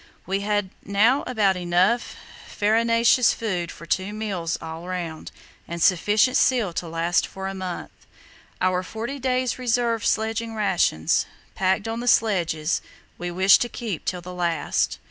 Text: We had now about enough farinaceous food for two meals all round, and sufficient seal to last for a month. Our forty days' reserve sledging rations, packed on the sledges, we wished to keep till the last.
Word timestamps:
We 0.25 0.39
had 0.39 0.71
now 0.83 1.21
about 1.27 1.55
enough 1.55 2.15
farinaceous 2.47 3.33
food 3.33 3.71
for 3.71 3.85
two 3.85 4.13
meals 4.13 4.57
all 4.59 4.87
round, 4.87 5.31
and 5.67 5.79
sufficient 5.79 6.37
seal 6.37 6.73
to 6.73 6.87
last 6.87 7.27
for 7.27 7.47
a 7.47 7.53
month. 7.53 7.91
Our 8.59 8.81
forty 8.81 9.19
days' 9.19 9.59
reserve 9.59 10.03
sledging 10.03 10.55
rations, 10.55 11.27
packed 11.53 11.87
on 11.87 11.99
the 11.99 12.07
sledges, 12.07 12.81
we 13.19 13.29
wished 13.29 13.61
to 13.61 13.69
keep 13.69 14.05
till 14.05 14.21
the 14.21 14.33
last. 14.33 14.97